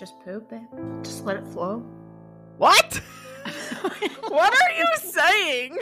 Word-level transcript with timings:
It's 0.00 0.12
just 0.12 0.24
poop, 0.24 0.48
babe. 0.48 1.02
Just 1.02 1.24
let 1.24 1.38
it 1.38 1.46
flow. 1.48 1.78
What? 2.56 3.00
what 4.28 4.54
are 4.54 4.78
you 4.78 4.86
saying? 4.98 5.78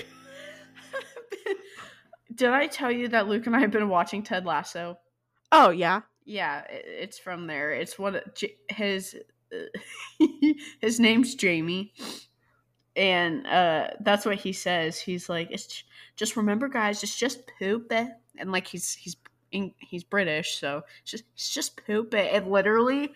Did 2.34 2.48
I 2.48 2.66
tell 2.66 2.90
you 2.90 3.08
that 3.08 3.28
Luke 3.28 3.46
and 3.46 3.54
I 3.54 3.60
have 3.60 3.70
been 3.70 3.90
watching 3.90 4.22
Ted 4.22 4.46
Lasso? 4.46 4.96
Oh 5.52 5.68
yeah. 5.68 6.00
Yeah, 6.24 6.62
it's 6.70 7.18
from 7.18 7.46
there. 7.46 7.72
It's 7.72 7.98
what 7.98 8.42
his 8.70 9.16
his 10.80 10.98
name's 10.98 11.34
Jamie, 11.34 11.92
and 12.96 13.46
uh, 13.46 13.88
that's 14.00 14.24
what 14.24 14.36
he 14.36 14.54
says. 14.54 14.98
He's 14.98 15.28
like, 15.28 15.48
"It's 15.50 15.84
just 16.16 16.38
remember, 16.38 16.68
guys, 16.68 17.02
it's 17.02 17.18
just 17.18 17.42
poop," 17.58 17.92
eh?" 17.92 18.08
and 18.38 18.50
like 18.50 18.66
he's 18.66 18.94
he's 18.94 19.16
he's 19.50 20.04
British, 20.04 20.58
so 20.58 20.84
it's 21.02 21.10
just 21.10 21.24
it's 21.34 21.52
just 21.52 21.84
poop, 21.86 22.14
eh?" 22.14 22.30
and 22.32 22.50
literally 22.50 23.12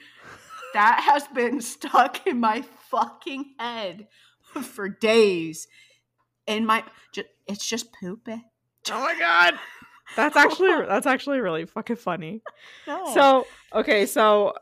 that 0.75 1.01
has 1.05 1.27
been 1.29 1.61
stuck 1.61 2.27
in 2.27 2.41
my 2.41 2.63
fucking 2.91 3.55
head 3.59 4.09
for 4.63 4.89
days. 4.89 5.67
In 6.47 6.67
my, 6.67 6.83
ju- 7.13 7.25
it's 7.47 7.67
just 7.67 7.93
poop. 7.93 8.27
eh?" 8.29 8.39
Oh 8.91 9.01
my 9.01 9.17
god. 9.19 9.55
That's 10.17 10.37
actually 10.37 10.87
that's 10.87 11.07
actually 11.07 11.39
really 11.39 11.67
fucking 11.67 11.97
funny. 11.97 12.43
No. 12.87 13.15
So, 13.15 13.47
okay, 13.73 14.07
so 14.07 14.55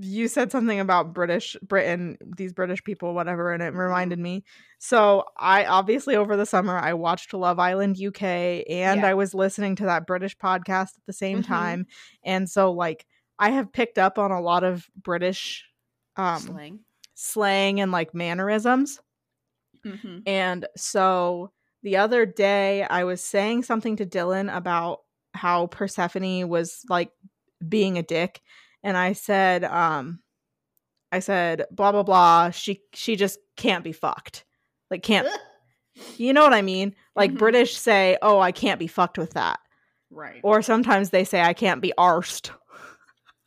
you 0.00 0.26
said 0.28 0.50
something 0.50 0.80
about 0.80 1.12
British 1.12 1.56
Britain, 1.62 2.16
these 2.36 2.52
British 2.52 2.82
people, 2.82 3.14
whatever, 3.14 3.52
and 3.52 3.62
it 3.62 3.74
reminded 3.74 4.18
me. 4.18 4.44
So, 4.78 5.24
I 5.36 5.66
obviously 5.66 6.16
over 6.16 6.36
the 6.36 6.46
summer 6.46 6.76
I 6.76 6.94
watched 6.94 7.32
Love 7.34 7.58
Island 7.60 7.96
UK 8.04 8.22
and 8.68 9.00
Yeah. 9.00 9.06
I 9.06 9.14
was 9.14 9.34
listening 9.34 9.76
to 9.76 9.84
that 9.84 10.06
British 10.06 10.36
podcast 10.36 10.96
at 10.96 11.06
the 11.06 11.12
same 11.12 11.42
Mhm. 11.42 11.46
time. 11.46 11.86
And 12.24 12.48
so 12.50 12.72
like 12.72 13.06
I 13.38 13.50
have 13.50 13.72
picked 13.72 13.98
up 13.98 14.18
on 14.18 14.30
a 14.30 14.40
lot 14.40 14.64
of 14.64 14.86
British 14.96 15.64
um 16.16 16.40
slang. 16.40 16.80
slang 17.14 17.80
and 17.80 17.92
like 17.92 18.14
mannerisms. 18.14 19.00
Mm-hmm. 19.86 20.18
And 20.26 20.66
so 20.76 21.52
the 21.82 21.96
other 21.98 22.26
day 22.26 22.82
I 22.82 23.04
was 23.04 23.22
saying 23.22 23.62
something 23.62 23.96
to 23.96 24.06
Dylan 24.06 24.54
about 24.54 25.00
how 25.34 25.68
Persephone 25.68 26.48
was 26.48 26.82
like 26.88 27.10
being 27.68 27.98
a 27.98 28.02
dick 28.02 28.40
and 28.82 28.96
I 28.96 29.12
said 29.12 29.64
um 29.64 30.20
I 31.12 31.20
said 31.20 31.64
blah 31.70 31.92
blah 31.92 32.02
blah 32.02 32.50
she 32.50 32.82
she 32.94 33.14
just 33.16 33.38
can't 33.56 33.84
be 33.84 33.92
fucked. 33.92 34.44
Like 34.90 35.02
can't 35.02 35.28
you 36.16 36.32
know 36.32 36.42
what 36.42 36.52
I 36.54 36.62
mean? 36.62 36.94
Like 37.16 37.32
Mhm. 37.32 37.38
British 37.38 37.76
say, 37.76 38.16
"Oh, 38.22 38.38
I 38.40 38.52
can't 38.52 38.78
be 38.78 38.86
fucked 38.86 39.18
with 39.18 39.32
that." 39.34 39.58
Right. 40.10 40.40
Or 40.44 40.62
sometimes 40.62 41.10
they 41.10 41.24
say 41.24 41.40
I 41.40 41.52
can't 41.54 41.80
be 41.82 41.92
arsed. 41.98 42.50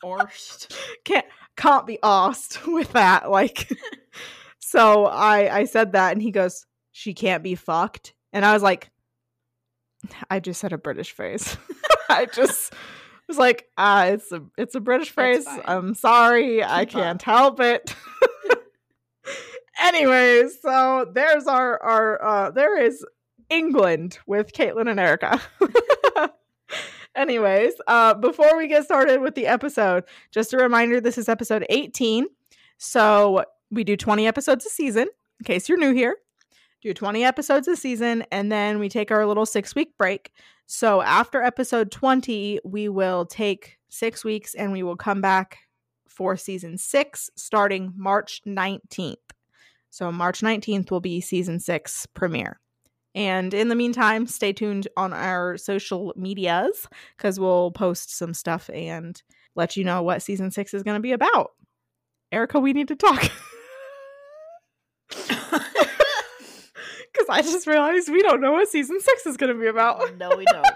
Orst. 0.03 0.75
can't 1.06 1.25
can't 1.57 1.85
be 1.88 2.00
asked 2.03 2.66
with 2.67 2.94
that 2.94 3.29
like 3.29 3.69
so 4.59 5.06
i 5.06 5.57
i 5.59 5.66
said 5.66 5.91
that 5.94 6.13
and 6.13 6.22
he 6.22 6.31
goes 6.31 6.66
she 6.91 7.13
can't 7.13 7.44
be 7.44 7.56
fucked. 7.56 8.13
And 8.34 8.45
i 8.45 8.53
was 8.53 8.63
like 8.63 8.89
i 10.29 10.39
just 10.39 10.59
said 10.62 10.73
a 10.73 10.78
british 10.78 11.12
phrase. 11.13 11.57
I 12.09 12.25
just 12.25 12.73
was 13.28 13.38
like 13.38 13.67
ah 13.78 14.06
it's 14.06 14.31
a 14.31 14.44
it's 14.57 14.75
a 14.75 14.79
british 14.81 15.12
phrase. 15.12 15.45
i'm 15.66 15.94
sorry. 15.94 16.63
I 16.63 16.85
Keep 16.85 16.95
up. 16.97 17.01
can't 17.03 17.22
help 17.22 17.59
it. 17.59 17.95
Anyways 19.81 20.62
so 20.62 21.09
there's 21.13 21.47
our 21.47 21.81
our 21.81 22.23
uh 22.23 22.51
there 22.51 22.79
is 22.81 23.06
england 23.50 24.19
with 24.28 24.53
caitlin 24.53 24.89
and 24.89 25.00
erica 25.00 25.41
anyways 27.16 27.73
uh 27.88 28.13
before 28.13 28.57
we 28.57 28.67
get 28.67 28.83
started 28.83 29.19
with 29.22 29.35
the 29.35 29.47
episode 29.47 30.03
just 30.31 30.53
a 30.53 30.57
reminder 30.57 31.01
this 31.01 31.17
is 31.17 31.27
episode 31.27 31.66
18 31.69 32.25
so 32.77 33.44
we 33.69 33.83
do 33.83 33.95
20 33.95 34.27
episodes 34.27 34.66
a 34.66 34.69
season 34.69 35.07
in 35.41 35.44
case 35.44 35.67
you're 35.67 35.77
new 35.77 35.94
here. 35.94 36.17
Do 36.81 36.94
20 36.94 37.23
episodes 37.23 37.67
a 37.67 37.75
season 37.75 38.23
and 38.31 38.51
then 38.51 38.79
we 38.79 38.89
take 38.89 39.11
our 39.11 39.25
little 39.25 39.45
six 39.45 39.75
week 39.75 39.97
break. 39.97 40.31
So 40.66 41.01
after 41.01 41.41
episode 41.41 41.91
20 41.91 42.59
we 42.63 42.89
will 42.89 43.25
take 43.25 43.77
six 43.89 44.23
weeks 44.23 44.55
and 44.55 44.71
we 44.71 44.83
will 44.83 44.95
come 44.95 45.21
back 45.21 45.59
for 46.07 46.35
season 46.38 46.77
six 46.77 47.29
starting 47.35 47.94
march 47.95 48.41
19th 48.45 49.16
so 49.89 50.11
march 50.11 50.41
19th 50.41 50.91
will 50.91 51.00
be 51.00 51.21
season 51.21 51.57
six 51.57 52.05
premiere 52.05 52.60
and 53.13 53.53
in 53.53 53.67
the 53.69 53.75
meantime 53.75 54.27
stay 54.27 54.53
tuned 54.53 54.88
on 54.97 55.13
our 55.13 55.57
social 55.57 56.13
medias 56.16 56.88
because 57.17 57.39
we'll 57.39 57.72
post 57.72 58.16
some 58.16 58.33
stuff 58.33 58.69
and 58.73 59.22
let 59.55 59.75
you 59.75 59.83
know 59.83 60.01
what 60.01 60.22
season 60.22 60.51
six 60.51 60.73
is 60.73 60.83
going 60.83 60.95
to 60.95 61.01
be 61.01 61.11
about 61.11 61.51
erica 62.31 62.59
we 62.59 62.73
need 62.73 62.88
to 62.88 62.95
talk 62.95 63.31
because 67.11 67.27
I 67.29 67.41
just 67.41 67.67
realized 67.67 68.09
we 68.09 68.21
don't 68.21 68.41
know 68.41 68.53
what 68.53 68.69
season 68.69 69.00
six 69.00 69.25
is 69.25 69.38
going 69.38 69.53
to 69.53 69.59
be 69.59 69.67
about. 69.67 69.97
Oh, 70.00 70.11
no, 70.17 70.35
we 70.35 70.45
don't. 70.45 70.66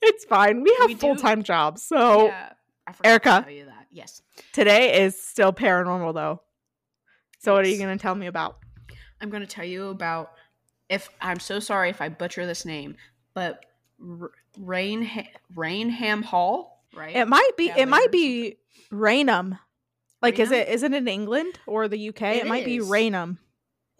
It's 0.00 0.24
fine. 0.24 0.62
We 0.62 0.74
have 0.80 0.98
full 0.98 1.16
time 1.16 1.42
jobs. 1.42 1.82
So 1.82 2.28
yeah. 2.28 2.52
I 2.86 2.94
Erica. 3.04 3.40
to 3.40 3.42
tell 3.42 3.52
you 3.52 3.64
that. 3.66 3.86
Yes. 3.90 4.22
today 4.52 5.02
is 5.02 5.20
still 5.22 5.52
paranormal, 5.52 6.14
though. 6.14 6.40
So, 7.40 7.52
what 7.52 7.66
are 7.66 7.68
you 7.68 7.76
going 7.76 7.96
to 7.96 8.00
tell 8.00 8.14
me 8.14 8.28
about? 8.28 8.56
I'm 9.20 9.30
going 9.30 9.42
to 9.42 9.46
tell 9.48 9.64
you 9.64 9.88
about 9.88 10.32
if 10.88 11.08
I'm 11.20 11.40
so 11.40 11.60
sorry 11.60 11.90
if 11.90 12.00
I 12.00 12.08
butcher 12.08 12.46
this 12.46 12.64
name, 12.64 12.96
but 13.34 13.64
R- 14.00 14.30
Rain 14.58 15.08
Raynham 15.54 16.22
Hall, 16.22 16.84
right? 16.94 17.14
It 17.16 17.28
might 17.28 17.50
be. 17.56 17.66
Yeah, 17.66 17.78
it 17.78 17.88
might 17.88 18.10
be 18.12 18.56
Raynham. 18.90 19.58
Like, 20.22 20.38
is 20.38 20.50
Raynham? 20.50 20.68
it? 20.68 20.74
Is 20.74 20.82
it 20.82 20.94
in 20.94 21.08
England 21.08 21.58
or 21.66 21.88
the 21.88 22.08
UK? 22.08 22.22
It, 22.22 22.36
It 22.38 22.46
might 22.46 22.64
be. 22.64 22.80
Raynham. 22.80 23.38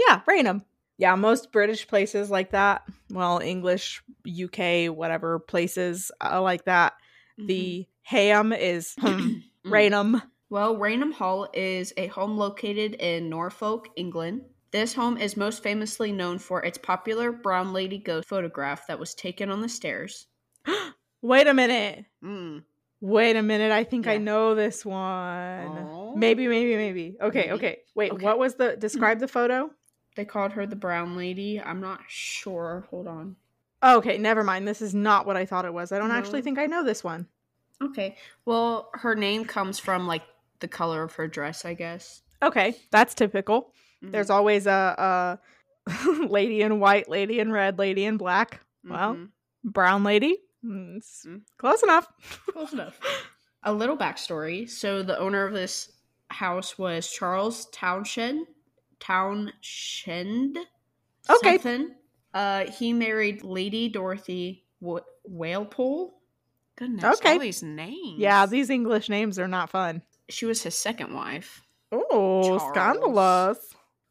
Yeah, 0.06 0.20
Raynham. 0.26 0.64
Yeah, 0.96 1.14
most 1.14 1.52
British 1.52 1.86
places 1.86 2.28
like 2.30 2.50
that. 2.52 2.82
Well, 3.10 3.38
English, 3.38 4.02
UK, 4.26 4.86
whatever 4.94 5.38
places 5.38 6.10
uh, 6.20 6.42
like 6.42 6.64
that. 6.64 6.94
Mhm. 7.38 7.46
The 7.46 7.86
ham 8.02 8.52
is 8.52 8.94
Mm. 9.66 9.72
Raynham. 9.72 10.22
Well, 10.50 10.76
Raynham 10.76 11.12
Hall 11.12 11.48
is 11.52 11.92
a 11.96 12.06
home 12.06 12.38
located 12.38 12.94
in 12.94 13.28
Norfolk, 13.28 13.88
England. 13.96 14.42
This 14.70 14.92
home 14.94 15.16
is 15.16 15.36
most 15.36 15.62
famously 15.62 16.12
known 16.12 16.38
for 16.38 16.62
its 16.64 16.76
popular 16.78 17.32
brown 17.32 17.72
lady 17.72 17.98
ghost 17.98 18.28
photograph 18.28 18.86
that 18.86 18.98
was 18.98 19.14
taken 19.14 19.50
on 19.50 19.60
the 19.62 19.68
stairs. 19.68 20.26
Wait 21.22 21.46
a 21.46 21.54
minute. 21.54 22.04
Mm. 22.22 22.62
Wait 23.00 23.36
a 23.36 23.42
minute. 23.42 23.72
I 23.72 23.84
think 23.84 24.06
I 24.06 24.18
know 24.18 24.54
this 24.54 24.84
one. 24.84 25.68
Oh. 25.68 26.14
Maybe, 26.16 26.46
maybe, 26.48 26.76
maybe. 26.76 27.16
Okay, 27.20 27.40
Maybe. 27.42 27.52
okay. 27.52 27.78
Wait, 27.94 28.12
Okay. 28.12 28.24
what 28.24 28.38
was 28.38 28.56
the 28.56 28.76
describe 28.76 29.20
the 29.20 29.28
photo? 29.28 29.70
They 30.16 30.24
called 30.24 30.52
her 30.52 30.66
the 30.66 30.76
brown 30.76 31.16
lady. 31.16 31.60
I'm 31.60 31.80
not 31.80 32.00
sure. 32.08 32.86
Hold 32.90 33.06
on. 33.06 33.36
Oh, 33.82 33.98
okay, 33.98 34.18
never 34.18 34.42
mind. 34.42 34.66
This 34.66 34.82
is 34.82 34.94
not 34.94 35.26
what 35.26 35.36
I 35.36 35.46
thought 35.46 35.64
it 35.64 35.72
was. 35.72 35.92
I 35.92 35.98
don't 35.98 36.10
actually 36.10 36.42
think 36.42 36.58
I 36.58 36.66
know 36.66 36.82
this 36.84 37.04
one. 37.04 37.28
Okay. 37.80 38.16
Well, 38.44 38.90
her 38.94 39.14
name 39.14 39.44
comes 39.44 39.78
from 39.78 40.08
like 40.08 40.22
the 40.58 40.66
color 40.66 41.04
of 41.04 41.14
her 41.14 41.28
dress, 41.28 41.64
I 41.64 41.74
guess. 41.74 42.22
Okay, 42.42 42.74
that's 42.90 43.14
typical. 43.14 43.72
Mhm. 44.04 44.12
There's 44.12 44.30
always 44.30 44.66
a, 44.66 45.38
a 45.86 45.86
lady 46.28 46.62
in 46.62 46.80
white, 46.80 47.08
lady 47.08 47.40
in 47.40 47.50
red, 47.52 47.78
lady 47.78 48.04
in 48.04 48.16
black, 48.16 48.60
well, 48.84 49.14
Mhm. 49.14 49.30
brown 49.64 50.04
lady. 50.04 50.38
Mm, 50.64 50.96
it's 50.98 51.24
Mm. 51.26 51.42
Close 51.56 51.82
enough. 51.82 52.06
Close 52.52 52.72
enough. 52.72 52.98
A 53.62 53.72
little 53.72 53.96
backstory. 53.96 54.68
So 54.68 55.02
the 55.02 55.18
owner 55.18 55.44
of 55.46 55.52
this 55.52 55.90
house 56.30 56.78
was 56.78 57.10
Charles 57.10 57.66
Townshend. 57.66 58.46
Townshend. 59.00 60.58
Okay. 61.30 61.58
Something. 61.58 61.94
Uh, 62.34 62.66
he 62.70 62.92
married 62.92 63.42
Lady 63.42 63.88
Dorothy 63.88 64.64
w- 64.80 65.04
Whalepole. 65.30 66.12
Goodness, 66.76 67.04
Okay. 67.18 67.32
all 67.32 67.38
these 67.38 67.62
names. 67.62 68.18
Yeah, 68.18 68.46
these 68.46 68.70
English 68.70 69.08
names 69.08 69.38
are 69.38 69.48
not 69.48 69.70
fun. 69.70 70.02
She 70.28 70.46
was 70.46 70.62
his 70.62 70.76
second 70.76 71.12
wife. 71.14 71.62
Oh, 71.90 72.58
scandalous. 72.70 73.58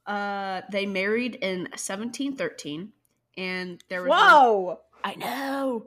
Uh, 0.07 0.61
they 0.71 0.85
married 0.85 1.35
in 1.35 1.63
1713, 1.63 2.93
and 3.37 3.83
there 3.89 4.03
was. 4.03 4.11
Whoa. 4.11 4.79
I 5.03 5.15
know. 5.15 5.85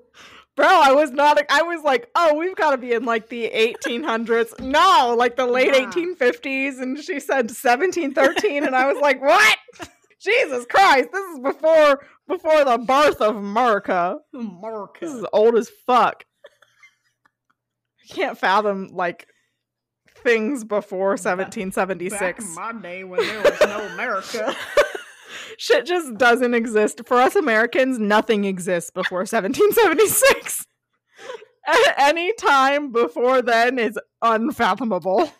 Bro, 0.56 0.66
I 0.68 0.92
was 0.92 1.10
not. 1.10 1.40
I 1.50 1.62
was 1.62 1.82
like, 1.82 2.08
oh, 2.14 2.34
we've 2.36 2.54
got 2.54 2.70
to 2.72 2.76
be 2.76 2.92
in 2.92 3.04
like 3.04 3.28
the 3.28 3.50
1800s. 3.50 4.60
no, 4.60 5.14
like 5.18 5.36
the 5.36 5.46
late 5.46 5.72
Nah. 5.72 5.90
1850s. 5.90 6.80
And 6.80 6.98
she 6.98 7.18
said 7.18 7.46
1713, 7.50 8.64
and 8.64 8.76
I 8.76 8.92
was 8.92 9.00
like, 9.00 9.20
what? 9.20 9.56
Jesus 10.20 10.66
Christ! 10.66 11.08
This 11.12 11.24
is 11.32 11.38
before 11.40 12.04
before 12.28 12.62
the 12.64 12.76
birth 12.76 13.22
of 13.22 13.36
America. 13.36 14.18
This 15.00 15.10
is 15.14 15.24
old 15.32 15.56
as 15.56 15.70
fuck. 15.86 16.24
I 18.04 18.12
can't 18.14 18.36
fathom 18.36 18.88
like 18.92 19.26
things 20.22 20.64
before 20.64 21.16
Back- 21.16 21.24
Back 21.24 21.38
1776. 21.56 22.44
in 22.44 22.54
my 22.54 22.72
day 22.80 23.04
when 23.04 23.20
there 23.20 23.42
was 23.42 23.60
no 23.60 23.80
America. 23.94 24.56
Shit 25.58 25.84
just 25.86 26.16
doesn't 26.16 26.54
exist. 26.54 27.02
For 27.06 27.18
us 27.20 27.36
Americans, 27.36 27.98
nothing 27.98 28.44
exists 28.44 28.90
before 28.90 29.20
1776. 29.20 30.64
Any 31.98 32.32
time 32.34 32.90
before 32.92 33.42
then 33.42 33.78
is 33.78 33.98
unfathomable. 34.22 35.32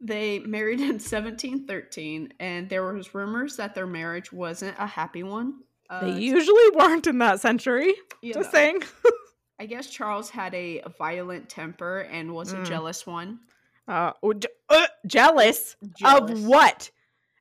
They 0.00 0.40
married 0.40 0.80
in 0.80 0.98
1713, 1.00 2.32
and 2.40 2.68
there 2.68 2.92
was 2.92 3.14
rumors 3.14 3.56
that 3.56 3.74
their 3.74 3.86
marriage 3.86 4.32
wasn't 4.32 4.76
a 4.78 4.86
happy 4.86 5.22
one. 5.22 5.54
Uh, 5.90 6.04
They 6.04 6.20
usually 6.20 6.70
weren't 6.74 7.06
in 7.06 7.18
that 7.18 7.40
century. 7.40 7.94
you 8.20 8.34
Just 8.34 8.50
saying. 8.50 8.82
I 9.60 9.66
guess 9.66 9.88
Charles 9.88 10.30
had 10.30 10.54
a 10.54 10.82
violent 10.98 11.48
temper 11.48 12.00
and 12.10 12.32
was 12.32 12.52
a 12.52 12.56
Mm. 12.58 12.66
jealous 12.66 13.06
one. 13.06 13.40
Uh, 13.88 14.12
oh, 14.22 14.34
uh, 14.68 14.86
jealous, 15.06 15.76
Jealous. 15.98 16.30
of 16.32 16.44
what? 16.46 16.90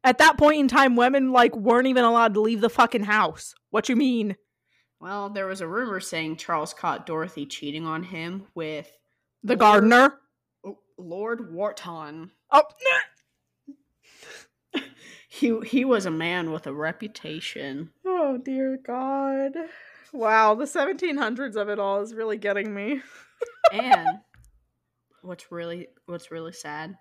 At 0.03 0.19
that 0.19 0.38
point 0.38 0.59
in 0.59 0.67
time, 0.69 0.95
women 0.95 1.31
like 1.33 1.53
weren't 1.55 1.88
even 1.88 2.05
allowed 2.05 2.33
to 2.35 2.41
leave 2.41 2.61
the 2.61 2.69
fucking 2.69 3.03
house. 3.03 3.53
What 3.69 3.89
you 3.89 3.95
mean? 3.97 4.38
Well, 5.01 5.29
there 5.29 5.45
was 5.45 5.59
a 5.61 5.67
rumor 5.67 5.99
saying 5.99 6.38
Charles 6.38 6.73
caught 6.73 7.05
Dorothy 7.05 7.45
cheating 7.45 7.85
on 7.85 8.03
him 8.03 8.47
with 8.55 8.89
The 9.44 9.53
Lord- 9.55 9.59
gardener? 9.59 10.19
oh, 10.65 10.77
Lord 10.97 11.53
Wharton. 11.53 12.31
Oh, 12.51 12.63
He 15.29 15.59
he 15.65 15.85
was 15.85 16.05
a 16.07 16.11
man 16.11 16.51
with 16.51 16.65
a 16.65 16.73
reputation. 16.73 17.91
oh 18.05 18.38
dear 18.38 18.77
God! 18.83 19.51
Wow, 20.13 20.55
the 20.55 20.65
1700s 20.65 21.55
of 21.55 21.69
it 21.69 21.77
all 21.79 22.01
is 22.01 22.13
really 22.15 22.38
getting 22.38 22.73
me. 22.73 23.01
and 23.71 24.07
what's 25.21 25.51
really 25.51 25.89
what's 26.07 26.31
really 26.31 26.54
sad, 26.54 26.98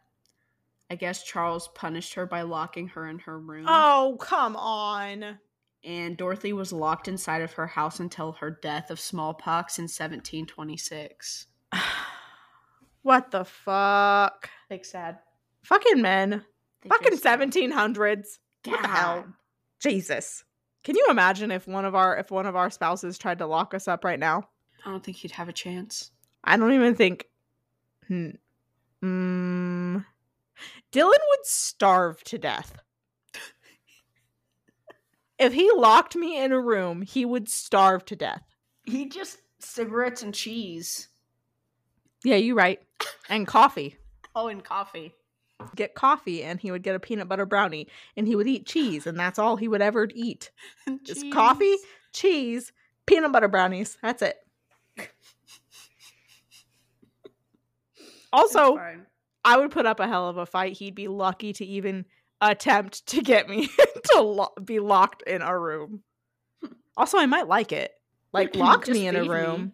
I 0.91 0.94
guess 0.97 1.23
Charles 1.25 1.69
punished 1.75 2.14
her 2.14 2.26
by 2.26 2.43
locking 2.43 2.88
her 2.88 3.08
in 3.08 3.19
her 3.20 3.38
room. 3.38 3.67
Oh, 3.69 4.17
come 4.20 4.55
on. 4.56 5.38
and 5.85 6.17
Dorothy 6.17 6.53
was 6.53 6.73
locked 6.73 7.08
inside 7.08 7.43
of 7.43 7.53
her 7.55 7.67
house 7.67 8.00
until 8.00 8.32
her 8.32 8.50
death 8.62 8.91
of 8.91 9.00
smallpox 9.00 9.79
in 9.79 9.85
1726. 9.85 11.47
what 13.03 13.31
the 13.31 13.44
fuck? 13.44 14.49
Like 14.70 14.85
sad. 14.85 15.19
Fucking 15.62 16.03
men. 16.03 16.44
They 16.82 16.88
Fucking 16.88 17.12
just- 17.12 17.25
1700s. 17.25 18.38
What 18.64 18.82
the 18.82 18.88
hell? 18.88 19.26
Jesus. 19.81 20.44
Can 20.82 20.97
you 20.97 21.06
imagine 21.11 21.50
if 21.50 21.67
one 21.69 21.85
of 21.85 21.94
our 21.94 22.17
if 22.17 22.31
one 22.31 22.47
of 22.47 22.55
our 22.56 22.70
spouses 22.70 23.19
tried 23.19 23.38
to 23.38 23.47
lock 23.47 23.75
us 23.75 23.87
up 23.88 24.05
right 24.05 24.19
now? 24.19 24.49
I 24.85 24.91
don't 24.91 25.03
think 25.05 25.17
he'd 25.19 25.32
have 25.32 25.49
a 25.49 25.53
chance. 25.53 26.11
I 26.44 26.56
don't 26.56 26.73
even 26.73 26.94
think. 26.94 27.26
Hmm. 28.08 28.31
Mm, 29.06 30.05
Dylan 30.93 31.11
would 31.11 31.44
starve 31.44 32.23
to 32.25 32.38
death. 32.38 32.79
if 35.38 35.53
he 35.53 35.70
locked 35.75 36.17
me 36.17 36.43
in 36.43 36.53
a 36.53 36.61
room, 36.61 37.03
he 37.03 37.25
would 37.25 37.49
starve 37.49 38.05
to 38.06 38.17
death. 38.17 38.43
He 38.85 39.08
just 39.08 39.38
cigarettes 39.58 40.23
and 40.23 40.35
cheese. 40.35 41.08
Yeah, 42.25 42.37
you 42.37 42.55
right. 42.55 42.81
And 43.29 43.47
coffee. 43.47 43.97
Oh, 44.35 44.49
and 44.49 44.64
coffee. 44.64 45.14
Get 45.75 45.94
coffee, 45.94 46.43
and 46.43 46.61
he 46.61 46.70
would 46.70 46.82
get 46.82 46.94
a 46.94 47.00
peanut 47.00 47.29
butter 47.29 47.47
brownie, 47.47 47.88
and 48.17 48.26
he 48.26 48.37
would 48.37 48.47
eat 48.47 48.67
cheese, 48.67 49.06
and 49.06 49.19
that's 49.19 49.38
all 49.38 49.56
he 49.56 49.69
would 49.69 49.81
ever 49.81 50.08
eat. 50.14 50.50
Just 51.03 51.31
coffee, 51.32 51.76
cheese, 52.12 52.73
peanut 53.06 53.32
butter 53.32 53.49
brownies. 53.49 53.97
That's 54.03 54.23
it. 54.23 54.37
Also, 58.32 58.78
I 59.44 59.58
would 59.58 59.70
put 59.70 59.87
up 59.87 60.00
a 60.00 60.06
hell 60.08 60.28
of 60.28 60.37
a 60.37 60.46
fight. 60.46 60.75
He'd 60.75 60.94
be 60.94 61.08
lucky 61.08 61.52
to 61.55 61.64
even 61.64 62.05
attempt 62.40 63.06
to 63.06 63.23
get 63.23 63.49
me 63.49 63.69
to 64.12 64.20
lo- 64.20 64.52
be 64.62 64.78
locked 64.81 65.23
in 65.23 65.43
a 65.43 65.58
room. 65.58 66.02
Also, 66.96 67.19
I 67.19 67.26
might 67.26 67.49
like 67.49 67.73
it. 67.73 67.93
Like, 68.32 68.55
lock 68.56 68.88
me 68.88 69.06
in 69.06 69.17
a 69.17 69.20
feed 69.20 69.28
me. 69.31 69.34
room, 69.34 69.73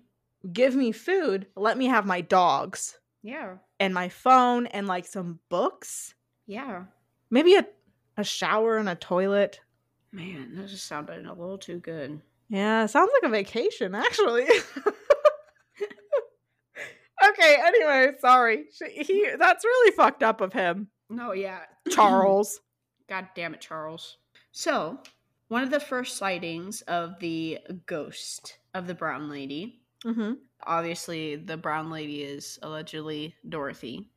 give 0.52 0.74
me 0.74 0.92
food, 0.92 1.46
let 1.56 1.76
me 1.78 1.86
have 1.86 2.04
my 2.06 2.20
dogs 2.20 2.98
yeah, 3.22 3.54
and 3.80 3.94
my 3.94 4.08
phone 4.08 4.66
and 4.66 4.86
like 4.86 5.06
some 5.06 5.38
books. 5.48 6.14
yeah. 6.46 6.84
Maybe 7.30 7.54
a, 7.54 7.66
a 8.18 8.24
shower 8.24 8.76
and 8.76 8.88
a 8.90 8.94
toilet. 8.94 9.60
Man, 10.12 10.54
that 10.56 10.68
just 10.68 10.84
sounded 10.86 11.24
a 11.24 11.32
little 11.32 11.56
too 11.56 11.78
good. 11.78 12.20
Yeah, 12.50 12.84
sounds 12.84 13.10
like 13.14 13.30
a 13.30 13.32
vacation, 13.32 13.94
actually. 13.94 14.44
okay, 17.42 17.56
anyway, 17.64 18.12
sorry. 18.20 18.64
Sh- 18.74 19.06
He 19.06 19.28
that's 19.38 19.64
really 19.64 19.92
fucked 19.96 20.22
up 20.22 20.40
of 20.40 20.52
him. 20.52 20.88
No, 21.10 21.32
yeah. 21.32 21.60
Charles. 21.90 22.60
God 23.08 23.28
damn 23.34 23.54
it, 23.54 23.60
Charles. 23.60 24.16
So, 24.52 24.98
one 25.48 25.62
of 25.62 25.70
the 25.70 25.80
first 25.80 26.16
sightings 26.16 26.82
of 26.82 27.18
the 27.20 27.58
ghost 27.86 28.58
of 28.74 28.86
the 28.86 28.94
brown 28.94 29.28
lady. 29.28 29.80
mm-hmm. 30.04 30.32
Obviously, 30.64 31.36
the 31.36 31.56
brown 31.56 31.90
lady 31.90 32.22
is 32.22 32.58
allegedly 32.62 33.34
Dorothy. 33.48 34.08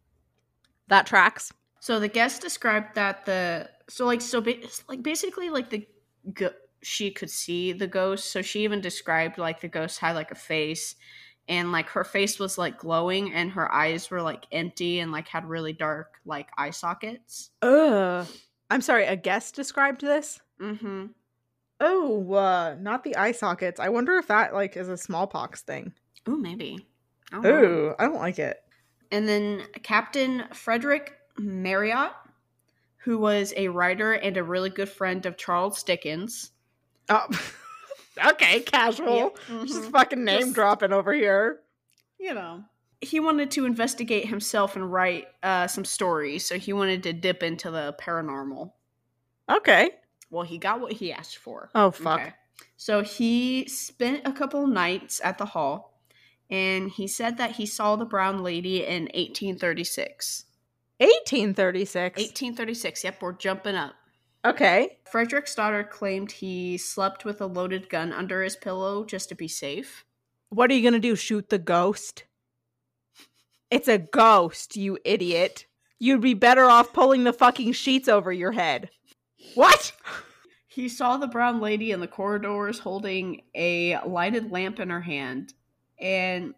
That 0.88 1.08
tracks. 1.08 1.52
So 1.80 2.00
the 2.00 2.08
guest 2.08 2.42
described 2.42 2.96
that 2.96 3.26
the 3.26 3.70
so 3.90 4.06
like 4.06 4.22
so 4.22 4.42
ba- 4.42 4.58
like 4.88 5.02
basically 5.04 5.50
like 5.50 5.70
the 5.72 5.88
go- 6.34 6.54
she 6.84 7.10
could 7.12 7.30
see 7.32 7.74
the 7.74 7.88
ghost. 7.88 8.32
So 8.32 8.42
she 8.44 8.64
even 8.64 8.80
described 8.82 9.38
like 9.40 9.62
the 9.62 9.68
ghost 9.68 10.00
had 10.00 10.16
like 10.16 10.30
a 10.32 10.36
face 10.36 10.96
and 11.48 11.72
like 11.72 11.90
her 11.90 12.04
face 12.04 12.40
was 12.40 12.58
like 12.58 12.80
glowing 12.80 13.34
and 13.34 13.52
her 13.52 13.72
eyes 13.72 14.10
were 14.10 14.22
like 14.22 14.46
empty 14.52 15.00
and 15.00 15.12
like 15.12 15.28
had 15.28 15.46
really 15.46 15.74
dark 15.74 16.16
like 16.26 16.50
eye 16.58 16.72
sockets. 16.72 17.52
Ugh. 17.62 18.28
I'm 18.70 18.82
sorry, 18.82 19.06
a 19.06 19.16
guest 19.16 19.56
described 19.56 20.02
this? 20.02 20.40
Mm-hmm. 20.60 21.08
Oh, 21.80 22.34
uh, 22.34 22.76
not 22.80 23.04
the 23.04 23.16
eye 23.16 23.34
sockets. 23.34 23.80
I 23.80 23.90
wonder 23.90 24.18
if 24.18 24.28
that 24.28 24.54
like 24.54 24.78
is 24.78 24.90
a 24.90 24.98
smallpox 24.98 25.62
thing. 25.62 25.94
Oh, 26.28 26.38
maybe. 26.38 26.88
Oh, 27.34 27.42
don't 27.42 27.62
know. 27.62 27.68
Ooh, 27.68 27.96
I 28.00 28.06
don't 28.06 28.16
like 28.16 28.40
it. 28.40 28.58
And 29.12 29.28
then 29.28 29.64
Captain 29.84 30.46
Frederick 30.54 31.14
Marryat, 31.38 32.12
who 32.98 33.20
was 33.20 33.54
a 33.56 33.68
writer 33.68 34.14
and 34.14 34.36
a 34.38 34.44
really 34.44 34.70
good 34.70 34.90
friend 34.90 35.26
of 35.26 35.38
Charles 35.38 35.84
Dickens. 35.84 36.52
Oh, 37.10 37.28
okay, 38.24 38.62
casual. 38.62 39.36
Mhm. 39.48 39.68
Just 39.68 39.92
fucking 39.92 40.24
name 40.24 40.42
Just- 40.42 40.54
dropping 40.54 40.94
over 40.94 41.14
here. 41.14 41.62
you 42.20 42.34
know 42.34 42.64
he 43.02 43.20
wanted 43.20 43.52
to 43.52 43.66
investigate 43.66 44.28
himself 44.30 44.76
and 44.76 44.92
write 44.92 45.28
uh, 45.44 45.68
some 45.68 45.84
stories 45.86 46.46
so 46.46 46.58
he 46.58 46.72
wanted 46.74 47.04
to 47.04 47.12
dip 47.14 47.44
into 47.44 47.70
the 47.70 47.94
paranormal 48.00 48.72
Okay. 49.52 49.92
well 50.32 50.44
he 50.46 50.58
got 50.58 50.80
what 50.80 50.94
he 50.94 51.12
asked 51.12 51.38
for 51.38 51.70
Oh 51.76 51.92
fuck. 51.92 52.34
so 52.78 53.04
he 53.04 53.68
spent 53.68 54.22
a 54.26 54.32
couple 54.32 54.66
nights 54.66 55.20
at 55.24 55.38
the 55.38 55.46
hall 55.46 56.00
and 56.50 56.90
he 56.90 57.06
said 57.08 57.38
that 57.38 57.52
he 57.58 57.66
saw 57.66 57.96
the 57.98 58.06
brown 58.06 58.42
lady 58.42 58.84
in 58.86 59.04
1836 59.14 60.46
1836. 61.00 62.18
1836 62.18 63.04
yep 63.04 63.22
we're 63.22 63.34
jumping 63.34 63.76
up 63.76 63.94
Okay. 64.46 64.98
frederick's 65.06 65.56
daughter 65.56 65.84
claimed 65.84 66.32
he 66.32 66.78
slept 66.78 67.26
with 67.26 67.42
a 67.42 67.46
loaded 67.48 67.90
gun 67.90 68.14
under 68.14 68.44
his 68.44 68.56
pillow 68.56 69.04
just 69.04 69.30
to 69.30 69.36
be 69.36 69.48
safe 69.48 70.06
What 70.50 70.70
are 70.70 70.74
you 70.76 70.84
gonna 70.84 71.00
do? 71.00 71.16
Shoot 71.16 71.50
the 71.50 71.58
ghost? 71.58 72.24
It's 73.72 73.88
a 73.88 73.98
ghost, 73.98 74.76
you 74.78 75.00
idiot. 75.04 75.66
You'd 76.00 76.22
be 76.22 76.34
better 76.36 76.66
off 76.66 76.94
pulling 76.94 77.24
the 77.24 77.34
fucking 77.34 77.72
sheets 77.74 78.08
over 78.08 78.32
your 78.32 78.52
head. 78.52 78.90
What? 79.56 79.92
He 80.68 80.88
saw 80.90 81.18
the 81.18 81.28
brown 81.28 81.62
lady 81.62 81.92
in 81.92 82.00
the 82.00 82.08
corridors 82.08 82.80
holding 82.80 83.42
a 83.56 83.98
lighted 84.06 84.52
lamp 84.52 84.80
in 84.80 84.90
her 84.90 85.02
hand, 85.02 85.54
and 86.00 86.54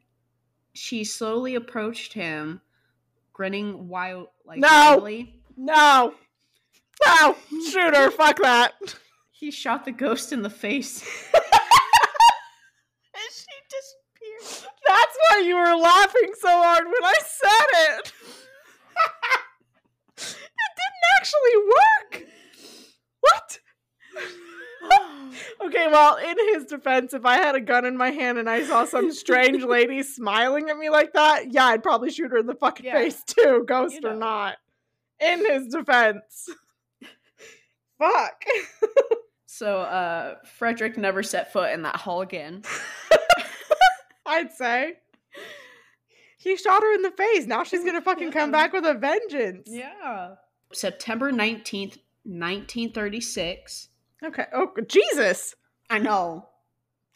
she 0.73 1.03
slowly 1.03 1.55
approached 1.55 2.13
him, 2.13 2.61
grinning 3.31 3.87
wild 3.87 4.27
like 4.45 4.59
No! 4.59 4.67
wildly. 4.67 5.39
No. 5.55 6.13
No. 7.21 7.35
Shoot 7.69 7.95
her. 7.95 8.11
Fuck 8.11 8.39
that. 8.41 8.73
He 9.31 9.51
shot 9.51 9.85
the 9.85 9.91
ghost 9.91 10.33
in 10.33 10.41
the 10.41 10.49
face. 10.49 11.01
and 11.33 11.43
she 13.31 13.45
disappeared. 13.69 14.71
That's 14.87 15.17
why 15.29 15.39
you 15.45 15.55
were 15.55 15.75
laughing 15.75 16.31
so 16.39 16.49
hard 16.49 16.85
when 16.85 17.03
I 17.03 17.13
said 17.25 17.67
it. 17.95 18.13
it 20.17 20.73
didn't 20.75 21.07
actually 21.17 21.57
work. 21.75 22.23
What? 23.21 23.59
Okay, 25.59 25.87
well, 25.91 26.15
in 26.17 26.35
his 26.53 26.65
defense, 26.65 27.13
if 27.13 27.25
I 27.25 27.35
had 27.37 27.55
a 27.55 27.59
gun 27.59 27.83
in 27.85 27.97
my 27.97 28.09
hand 28.11 28.37
and 28.37 28.49
I 28.49 28.63
saw 28.63 28.85
some 28.85 29.11
strange 29.11 29.63
lady 29.65 30.01
smiling 30.01 30.69
at 30.69 30.77
me 30.77 30.89
like 30.89 31.13
that, 31.13 31.51
yeah, 31.51 31.65
I'd 31.65 31.83
probably 31.83 32.09
shoot 32.09 32.31
her 32.31 32.37
in 32.37 32.45
the 32.47 32.55
fucking 32.55 32.85
Yeah. 32.85 32.93
face 32.93 33.21
too, 33.23 33.63
ghost 33.67 33.99
You 34.01 34.09
or 34.09 34.15
not. 34.15 34.55
In 35.19 35.45
his 35.45 35.67
defense. 35.67 36.49
Fuck. 37.97 38.43
So 39.49 39.79
uh 39.79 40.35
Frederick 40.45 40.97
never 40.97 41.23
set 41.23 41.51
foot 41.51 41.71
in 41.71 41.81
that 41.81 41.95
hall 41.95 42.21
again. 42.21 42.61
I'd 44.25 44.51
say. 44.51 44.97
He 46.37 46.57
shot 46.57 46.83
her 46.83 46.93
in 46.93 47.01
the 47.01 47.11
face. 47.11 47.47
Now 47.47 47.63
she's 47.63 47.83
gonna 47.83 48.01
fucking 48.01 48.33
come 48.33 48.51
back 48.51 48.71
with 48.71 48.85
a 48.85 48.93
vengeance. 48.93 49.67
Yeah. 49.71 50.35
September 50.73 51.31
19th, 51.31 51.97
1936. 52.25 53.87
Okay. 54.23 54.45
Oh 54.53 54.73
Jesus. 54.87 55.55
I 55.89 55.99
know. 55.99 56.49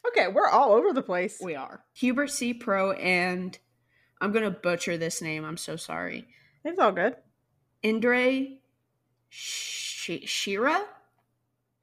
Okay, 0.07 0.27
we're 0.29 0.47
all 0.47 0.71
over 0.71 0.93
the 0.93 1.03
place. 1.03 1.39
We 1.43 1.53
are. 1.53 1.83
Hubert 1.93 2.31
C. 2.31 2.55
Provand 2.55 3.57
I'm 4.21 4.31
going 4.31 4.43
to 4.43 4.51
butcher 4.51 4.97
this 4.97 5.21
name. 5.21 5.43
I'm 5.43 5.57
so 5.57 5.75
sorry. 5.75 6.27
It's 6.63 6.79
all 6.79 6.91
good. 6.91 7.15
Indre 7.81 8.47
Sh- 9.33 10.25
Shira? 10.25 10.85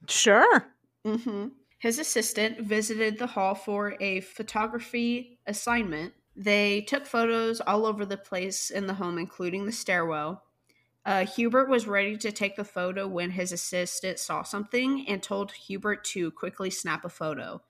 Sure. 0.07 0.67
Mm-hmm. 1.05 1.49
His 1.79 1.99
assistant 1.99 2.61
visited 2.61 3.19
the 3.19 3.27
hall 3.27 3.55
for 3.55 3.97
a 4.01 4.21
photography 4.21 5.39
assignment. 5.47 6.13
They 6.37 6.83
took 6.83 7.07
photos 7.07 7.61
all 7.61 7.87
over 7.87 8.05
the 8.05 8.17
place 8.17 8.71
in 8.71 8.87
the 8.87 8.95
home, 8.95 9.19
including 9.19 9.65
the 9.65 9.73
stairwell. 9.73 10.45
Uh, 11.07 11.25
Hubert 11.25 11.71
was 11.71 11.87
ready 11.87 12.19
to 12.19 12.31
take 12.31 12.57
the 12.57 12.65
photo 12.65 13.09
when 13.09 13.31
his 13.31 13.51
assistant 13.51 14.19
saw 14.19 14.43
something 14.43 15.09
and 15.09 15.23
told 15.23 15.53
Hubert 15.53 16.05
to 16.07 16.31
quickly 16.31 16.69
snap 16.69 17.05
a 17.05 17.09
photo. 17.09 17.63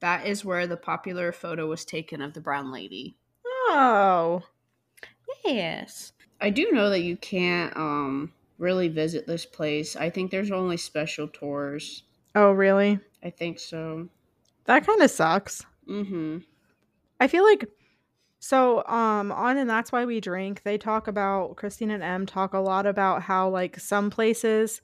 That 0.00 0.26
is 0.26 0.44
where 0.44 0.66
the 0.66 0.76
popular 0.76 1.30
photo 1.30 1.66
was 1.66 1.84
taken 1.84 2.20
of 2.20 2.34
the 2.34 2.40
brown 2.40 2.72
lady. 2.72 3.16
Oh. 3.46 4.42
Yes. 5.44 6.12
I 6.40 6.50
do 6.50 6.72
know 6.72 6.90
that 6.90 7.02
you 7.02 7.16
can't 7.16 7.76
um 7.76 8.32
really 8.60 8.88
visit 8.88 9.26
this 9.26 9.46
place. 9.46 9.96
I 9.96 10.10
think 10.10 10.30
there's 10.30 10.50
only 10.50 10.76
special 10.76 11.26
tours. 11.26 12.04
Oh, 12.34 12.52
really? 12.52 13.00
I 13.24 13.30
think 13.30 13.58
so. 13.58 14.08
That 14.66 14.86
kind 14.86 15.02
of 15.02 15.10
sucks. 15.10 15.64
Mm-hmm. 15.88 16.38
I 17.18 17.26
feel 17.26 17.44
like 17.44 17.66
so 18.38 18.86
um 18.86 19.32
on 19.32 19.58
and 19.58 19.68
that's 19.68 19.92
why 19.92 20.04
we 20.04 20.20
drink. 20.20 20.62
They 20.62 20.78
talk 20.78 21.08
about 21.08 21.56
Christine 21.56 21.90
and 21.90 22.02
Em 22.02 22.26
talk 22.26 22.54
a 22.54 22.58
lot 22.58 22.86
about 22.86 23.22
how 23.22 23.48
like 23.48 23.78
some 23.80 24.10
places 24.10 24.80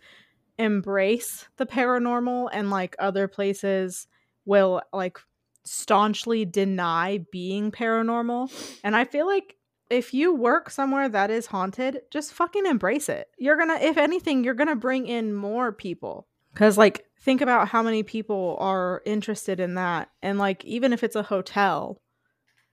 embrace 0.59 1.47
the 1.57 1.67
paranormal 1.67 2.49
and 2.53 2.71
like 2.71 2.97
other 2.99 3.29
places 3.29 4.07
will 4.45 4.83
like 4.93 5.19
staunchly 5.65 6.45
deny 6.45 7.25
being 7.31 7.71
paranormal. 7.71 8.51
And 8.83 8.97
I 8.97 9.05
feel 9.05 9.27
like 9.27 9.57
if 9.91 10.13
you 10.13 10.35
work 10.35 10.71
somewhere 10.71 11.09
that 11.09 11.31
is 11.31 11.47
haunted, 11.47 12.03
just 12.11 12.33
fucking 12.33 12.67
embrace 12.67 13.09
it. 13.09 13.29
You're 13.39 13.57
to 13.69 13.87
if 13.87 13.97
anything, 13.97 14.45
you're 14.45 14.55
to 14.69 14.77
bring 14.77 15.07
in 15.07 15.35
more 15.35 15.73
people. 15.73 16.27
Cuz 16.55 16.79
like 16.79 17.05
think 17.21 17.41
about 17.41 17.69
how 17.69 17.83
many 17.83 18.03
people 18.03 18.57
are 18.61 19.03
interested 19.05 19.61
in 19.61 19.75
that 19.75 20.11
and 20.23 20.39
like 20.39 20.65
even 20.65 20.93
if 20.93 21.03
it's 21.05 21.17
a 21.17 21.23
hotel, 21.23 22.01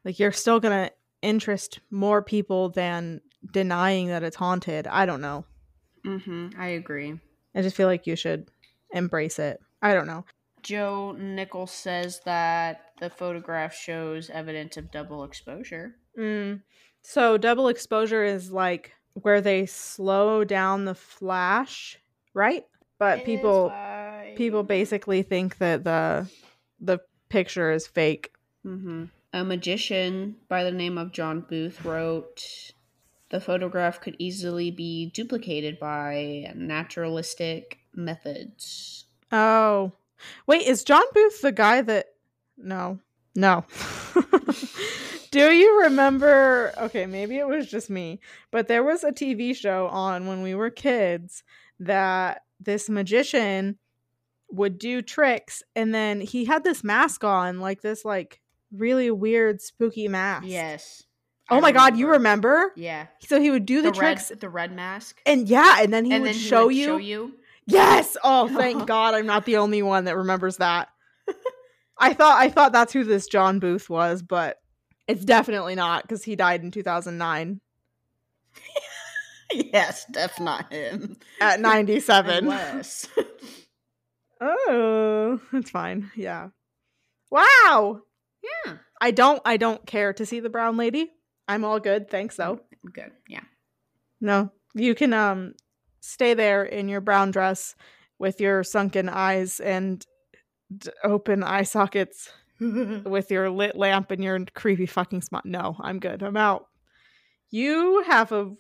like 0.06 0.20
you're 0.20 0.32
still 0.32 0.60
to 0.88 0.94
interest 1.22 1.80
more 1.90 2.22
people 2.22 2.70
than 2.70 3.22
denying 3.52 4.08
that 4.08 4.24
it's 4.24 4.36
haunted. 4.36 4.88
I 4.88 5.06
don't 5.06 5.22
know. 5.22 5.46
Mm-hmm. 6.06 6.50
I 6.60 6.68
agree. 6.68 7.20
I 7.56 7.62
just 7.62 7.76
feel 7.76 7.88
like 7.88 8.08
you 8.08 8.16
should 8.16 8.50
embrace 8.92 9.40
it. 9.40 9.60
I 9.82 9.94
don't 9.94 10.08
know. 10.08 10.26
Joe 10.62 11.14
Nichols 11.18 11.72
says 11.72 12.22
that 12.26 12.82
the 13.00 13.10
photograph 13.10 13.74
shows 13.74 14.30
evidence 14.30 14.78
of 14.78 14.92
double 14.92 15.24
exposure. 15.24 15.96
Mm. 16.18 16.62
So 17.04 17.38
double 17.38 17.68
exposure 17.68 18.24
is 18.24 18.52
like 18.52 18.94
where 19.14 19.42
they 19.42 19.66
slow 19.66 20.44
down 20.44 20.86
the 20.86 20.96
flash, 20.96 22.00
right? 22.34 22.66
But 22.98 23.26
people 23.26 23.72
people 24.36 24.64
basically 24.64 25.22
think 25.22 25.58
that 25.58 25.84
the 25.84 26.30
the 26.80 27.00
picture 27.30 27.72
is 27.72 27.88
fake. 27.88 28.34
Mm-hmm. 28.66 29.06
A 29.34 29.44
magician 29.44 30.36
by 30.48 30.64
the 30.64 30.72
name 30.72 30.98
of 30.98 31.12
John 31.12 31.42
Booth 31.42 31.84
wrote 31.84 32.74
the 33.30 33.42
photograph 33.42 34.00
could 34.00 34.16
easily 34.20 34.70
be 34.70 35.08
duplicated 35.08 35.80
by 35.80 36.52
naturalistic 36.56 37.80
methods. 37.94 39.06
Oh. 39.32 39.92
Wait, 40.46 40.68
is 40.68 40.84
John 40.84 41.04
Booth 41.14 41.42
the 41.42 41.52
guy 41.52 41.82
that 41.82 42.14
No. 42.58 43.00
No. 43.36 43.66
Do 45.34 45.52
you 45.52 45.82
remember? 45.82 46.72
Okay, 46.78 47.08
maybe 47.08 47.38
it 47.40 47.48
was 47.48 47.66
just 47.68 47.90
me, 47.90 48.20
but 48.52 48.68
there 48.68 48.84
was 48.84 49.04
a 49.04 49.12
TV 49.12 49.56
show 49.56 49.88
on 49.88 50.28
when 50.28 50.44
we 50.44 50.54
were 50.54 50.70
kids 50.70 51.44
that 51.80 52.44
this 52.60 52.88
magician 52.88 53.80
would 54.52 54.78
do 54.78 55.02
tricks 55.02 55.64
and 55.76 55.92
then 55.92 56.22
he 56.22 56.46
had 56.46 56.64
this 56.64 56.84
mask 56.84 57.24
on, 57.24 57.60
like 57.60 57.82
this 57.82 58.06
like 58.06 58.42
really 58.72 59.10
weird 59.10 59.60
spooky 59.60 60.08
mask. 60.08 60.46
Yes. 60.48 61.02
Oh 61.50 61.58
I 61.58 61.62
my 61.62 61.72
god, 61.72 61.98
you 61.98 62.10
remember? 62.12 62.72
Yeah. 62.76 63.08
So 63.22 63.42
he 63.42 63.50
would 63.50 63.66
do 63.66 63.82
the, 63.82 63.90
The, 63.90 63.98
tricks 63.98 64.30
red, 64.30 64.40
the 64.40 64.50
red 64.50 64.72
mask. 64.72 65.20
and 65.26 65.50
yeah, 65.50 65.78
and 65.82 65.92
then 65.92 66.06
he 66.06 66.14
and 66.14 66.22
would 66.22 66.30
then 66.30 66.36
he 66.36 66.48
show 66.48 66.68
would 66.68 66.76
you 66.76 66.86
show 66.86 66.98
you. 66.98 67.34
Yes. 67.66 68.16
Oh, 68.24 68.48
thank 68.56 68.86
God 68.86 69.16
I'm 69.16 69.26
not 69.26 69.46
the 69.46 69.58
only 69.58 69.82
one 69.82 70.06
that 70.06 70.16
remembers 70.16 70.58
that. 70.58 70.90
I 71.98 72.14
thought 72.14 72.40
I 72.40 72.50
thought 72.50 72.72
that's 72.72 72.94
who 72.94 73.04
this 73.04 73.26
John 73.26 73.58
Booth 73.58 73.90
was, 73.90 74.22
but 74.22 74.58
it's 75.08 75.26
definitely 75.26 75.76
not 75.76 76.04
because 76.04 76.24
he 76.24 76.36
died 76.36 76.64
in 76.64 76.72
2009 76.72 77.60
yes, 79.54 80.06
def 80.12 80.40
not 80.40 80.72
him. 80.72 81.18
at 81.42 81.60
97. 81.60 82.46
Unless. 82.46 83.08
oh, 84.42 85.40
it's 85.52 85.70
fine. 85.70 86.12
Yeah. 86.16 86.50
Wow. 87.32 88.02
yeah. 88.44 88.74
I 89.02 89.12
don't 89.12 89.42
I 89.46 89.58
don't 89.58 89.86
care 89.86 90.14
to 90.14 90.26
see 90.26 90.40
the 90.40 90.50
brown 90.50 90.78
lady. 90.78 91.12
I'm 91.48 91.66
all 91.66 91.80
good, 91.80 92.10
thanks 92.10 92.36
though. 92.36 92.60
Good. 92.92 93.12
Yeah. 93.28 93.44
No. 94.22 94.52
You 94.76 94.96
can 94.96 95.14
um 95.14 95.54
stay 96.00 96.34
there 96.34 96.64
in 96.64 96.90
your 96.90 97.02
brown 97.02 97.32
dress 97.32 97.76
with 98.20 98.40
your 98.40 98.64
sunken 98.64 99.10
eyes 99.10 99.60
and 99.60 100.06
d- 100.76 100.90
open 101.04 101.44
eye 101.44 101.64
sockets 101.64 102.30
with 103.06 103.32
your 103.32 103.50
lit 103.50 103.76
lamp 103.76 104.12
and 104.12 104.24
your 104.24 104.40
creepy 104.54 104.86
fucking 104.86 105.22
smile. 105.22 105.42
No, 105.46 105.76
I'm 105.80 106.00
good. 106.00 106.24
I'm 106.24 106.38
out. 106.38 106.68
You 107.50 108.04
have 108.08 108.32
a 108.32 108.54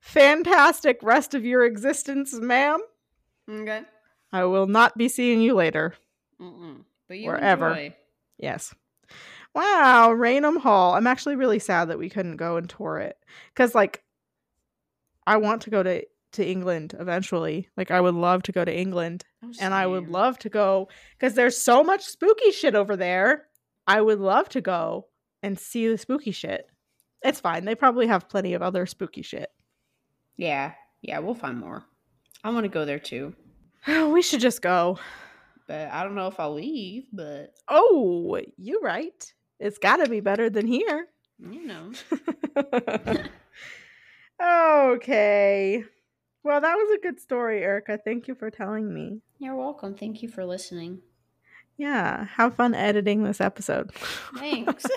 fantastic 0.00 0.98
rest 1.02 1.34
of 1.34 1.44
your 1.44 1.64
existence, 1.64 2.32
ma'am. 2.34 2.80
okay. 3.48 3.82
I 4.32 4.44
will 4.44 4.66
not 4.66 4.96
be 4.96 5.08
seeing 5.08 5.40
you 5.40 5.54
later. 5.54 5.94
Mm-mm. 6.40 6.84
But 7.08 7.18
you 7.18 7.26
Wherever. 7.26 7.70
enjoy. 7.70 7.96
Yes. 8.38 8.74
Wow, 9.54 10.12
Raynham 10.12 10.56
Hall. 10.56 10.94
I'm 10.94 11.08
actually 11.08 11.34
really 11.36 11.58
sad 11.58 11.88
that 11.88 11.98
we 11.98 12.08
couldn't 12.08 12.36
go 12.36 12.56
and 12.56 12.70
tour 12.70 12.98
it 12.98 13.16
cuz 13.56 13.74
like 13.74 14.04
I 15.26 15.36
want 15.38 15.62
to 15.62 15.70
go 15.70 15.82
to 15.82 16.04
to 16.32 16.46
England 16.46 16.94
eventually. 16.98 17.68
Like 17.76 17.90
I 17.90 18.00
would 18.00 18.14
love 18.14 18.42
to 18.44 18.52
go 18.52 18.64
to 18.64 18.76
England 18.76 19.24
Oh, 19.44 19.52
and 19.60 19.74
I 19.74 19.86
would 19.86 20.08
love 20.08 20.38
to 20.40 20.48
go 20.48 20.88
cuz 21.18 21.34
there's 21.34 21.56
so 21.56 21.82
much 21.82 22.02
spooky 22.04 22.50
shit 22.52 22.74
over 22.74 22.96
there. 22.96 23.48
I 23.86 24.00
would 24.00 24.20
love 24.20 24.48
to 24.50 24.60
go 24.60 25.08
and 25.42 25.58
see 25.58 25.88
the 25.88 25.98
spooky 25.98 26.30
shit. 26.32 26.66
It's 27.22 27.40
fine. 27.40 27.64
They 27.64 27.74
probably 27.74 28.06
have 28.06 28.28
plenty 28.28 28.54
of 28.54 28.62
other 28.62 28.86
spooky 28.86 29.22
shit. 29.22 29.50
Yeah. 30.36 30.72
Yeah, 31.02 31.18
we'll 31.20 31.34
find 31.34 31.58
more. 31.58 31.84
I 32.44 32.50
want 32.50 32.64
to 32.64 32.68
go 32.68 32.84
there 32.84 32.98
too. 32.98 33.34
we 34.12 34.22
should 34.22 34.40
just 34.40 34.62
go. 34.62 34.98
But 35.66 35.88
I 35.90 36.02
don't 36.04 36.14
know 36.14 36.26
if 36.26 36.38
I'll 36.40 36.54
leave, 36.54 37.06
but 37.12 37.54
Oh, 37.68 38.38
you're 38.56 38.80
right. 38.80 39.32
It's 39.58 39.78
got 39.78 39.96
to 39.98 40.08
be 40.08 40.20
better 40.20 40.48
than 40.50 40.66
here. 40.66 41.06
you 41.38 41.66
know. 41.66 41.92
okay. 44.42 45.84
Well, 46.42 46.60
that 46.60 46.74
was 46.74 46.96
a 46.96 47.02
good 47.02 47.20
story, 47.20 47.62
Erica. 47.62 47.98
Thank 48.02 48.26
you 48.26 48.34
for 48.34 48.50
telling 48.50 48.92
me. 48.92 49.20
You're 49.38 49.56
welcome. 49.56 49.94
Thank 49.94 50.22
you 50.22 50.28
for 50.28 50.44
listening. 50.44 51.02
Yeah, 51.76 52.26
have 52.36 52.54
fun 52.54 52.74
editing 52.74 53.24
this 53.24 53.40
episode. 53.40 53.90
Thanks. 54.36 54.84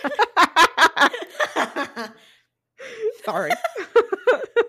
Sorry. 3.26 3.52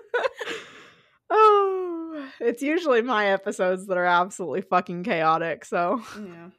oh, 1.31 2.29
it's 2.41 2.63
usually 2.63 3.03
my 3.03 3.27
episodes 3.29 3.87
that 3.87 3.97
are 3.97 4.05
absolutely 4.05 4.63
fucking 4.63 5.05
chaotic, 5.05 5.65
so. 5.65 6.03
yeah. 6.19 6.51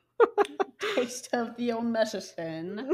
Taste 0.96 1.30
of 1.34 1.56
the 1.58 1.72
old 1.74 1.86
medicine. 1.86 2.92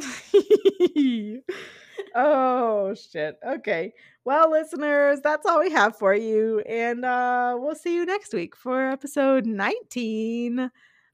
Oh, 2.15 2.93
shit. 2.93 3.37
Okay. 3.45 3.93
Well, 4.25 4.51
listeners, 4.51 5.19
that's 5.21 5.45
all 5.45 5.59
we 5.59 5.71
have 5.71 5.97
for 5.97 6.13
you. 6.13 6.59
And 6.61 7.03
uh, 7.05 7.57
we'll 7.59 7.75
see 7.75 7.95
you 7.95 8.05
next 8.05 8.33
week 8.33 8.55
for 8.55 8.87
episode 8.89 9.45
19 9.45 10.71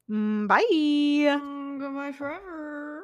Mm, 0.09 0.47
bye. 0.47 0.63
Mm, 0.71 1.79
Goodbye 1.79 2.11
forever. 2.13 3.01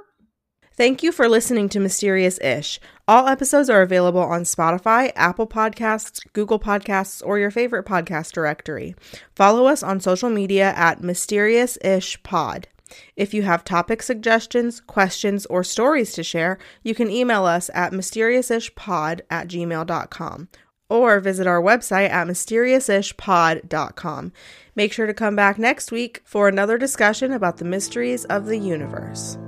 Thank 0.76 1.04
you 1.04 1.12
for 1.12 1.30
listening 1.30 1.70
to 1.70 1.80
Mysterious 1.80 2.40
Ish. 2.40 2.80
All 3.08 3.28
episodes 3.28 3.70
are 3.70 3.84
available 3.84 4.22
on 4.22 4.44
Spotify, 4.44 5.12
Apple 5.16 5.46
Podcasts, 5.46 6.20
Google 6.34 6.60
Podcasts, 6.60 7.22
or 7.24 7.38
your 7.38 7.52
favorite 7.52 7.86
podcast 7.86 8.32
directory. 8.32 8.96
Follow 9.36 9.68
us 9.68 9.84
on 9.84 10.00
social 10.00 10.32
media 10.32 10.74
at 10.76 11.04
Mysterious 11.04 11.78
Ish 11.84 12.24
Pod. 12.24 12.70
If 13.16 13.34
you 13.34 13.44
have 13.44 13.64
topic 13.64 14.04
suggestions, 14.04 14.82
questions, 14.82 15.46
or 15.48 15.64
stories 15.64 16.14
to 16.14 16.24
share, 16.24 16.58
you 16.84 16.96
can 16.96 17.10
email 17.10 17.46
us 17.46 17.70
at 17.74 17.92
mysteriousishpod 17.92 19.22
at 19.30 19.48
gmail.com 19.48 20.48
or 20.90 21.20
visit 21.20 21.48
our 21.48 21.62
website 21.62 22.10
at 22.10 22.28
mysteriousishpod.com. 22.28 24.32
Make 24.76 24.94
sure 24.94 25.08
to 25.08 25.14
come 25.14 25.36
back 25.36 25.58
next 25.58 25.92
week 25.92 26.22
for 26.24 26.48
another 26.48 26.78
discussion 26.78 27.32
about 27.32 27.58
the 27.58 27.66
mysteries 27.66 28.26
of 28.26 28.46
the 28.46 28.58
universe. 28.58 29.40